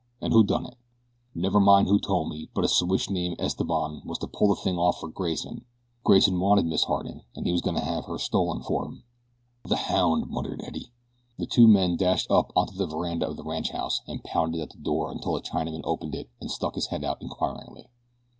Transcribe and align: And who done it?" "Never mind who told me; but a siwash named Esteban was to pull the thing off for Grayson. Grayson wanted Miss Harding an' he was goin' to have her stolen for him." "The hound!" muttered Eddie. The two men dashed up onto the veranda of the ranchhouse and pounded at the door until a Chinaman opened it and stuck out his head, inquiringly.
And 0.19 0.33
who 0.33 0.43
done 0.43 0.65
it?" 0.65 0.77
"Never 1.35 1.59
mind 1.59 1.87
who 1.87 1.99
told 1.99 2.29
me; 2.29 2.49
but 2.55 2.63
a 2.63 2.67
siwash 2.67 3.11
named 3.11 3.35
Esteban 3.37 4.01
was 4.03 4.17
to 4.17 4.27
pull 4.27 4.47
the 4.47 4.55
thing 4.55 4.79
off 4.79 4.99
for 4.99 5.07
Grayson. 5.07 5.63
Grayson 6.03 6.39
wanted 6.39 6.65
Miss 6.65 6.85
Harding 6.85 7.21
an' 7.35 7.43
he 7.45 7.51
was 7.51 7.61
goin' 7.61 7.75
to 7.75 7.83
have 7.85 8.05
her 8.05 8.17
stolen 8.17 8.63
for 8.63 8.83
him." 8.83 9.03
"The 9.63 9.75
hound!" 9.75 10.25
muttered 10.27 10.63
Eddie. 10.65 10.91
The 11.37 11.45
two 11.45 11.67
men 11.67 11.97
dashed 11.97 12.31
up 12.31 12.51
onto 12.55 12.73
the 12.73 12.87
veranda 12.87 13.27
of 13.27 13.37
the 13.37 13.43
ranchhouse 13.43 14.01
and 14.07 14.23
pounded 14.23 14.61
at 14.61 14.71
the 14.71 14.79
door 14.79 15.11
until 15.11 15.35
a 15.35 15.41
Chinaman 15.43 15.81
opened 15.83 16.15
it 16.15 16.31
and 16.39 16.49
stuck 16.49 16.73
out 16.73 16.75
his 16.77 16.87
head, 16.87 17.05
inquiringly. 17.21 17.85